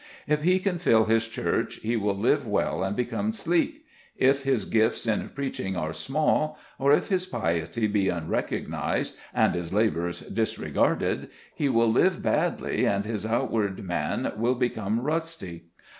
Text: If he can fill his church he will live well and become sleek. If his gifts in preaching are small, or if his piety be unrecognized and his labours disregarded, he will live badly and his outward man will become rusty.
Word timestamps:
If 0.25 0.41
he 0.41 0.57
can 0.57 0.79
fill 0.79 1.05
his 1.05 1.27
church 1.27 1.75
he 1.75 1.95
will 1.95 2.17
live 2.17 2.47
well 2.47 2.81
and 2.81 2.95
become 2.95 3.31
sleek. 3.31 3.85
If 4.17 4.41
his 4.41 4.65
gifts 4.65 5.05
in 5.05 5.29
preaching 5.29 5.75
are 5.75 5.93
small, 5.93 6.57
or 6.79 6.91
if 6.91 7.09
his 7.09 7.27
piety 7.27 7.85
be 7.85 8.09
unrecognized 8.09 9.15
and 9.31 9.53
his 9.53 9.71
labours 9.71 10.21
disregarded, 10.21 11.29
he 11.53 11.69
will 11.69 11.91
live 11.91 12.19
badly 12.23 12.85
and 12.87 13.05
his 13.05 13.27
outward 13.27 13.83
man 13.85 14.33
will 14.37 14.55
become 14.55 15.01
rusty. 15.01 15.65